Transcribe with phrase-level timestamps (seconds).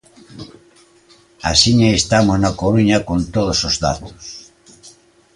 [1.51, 4.19] Axiña estamos na Coruña con todos os datos.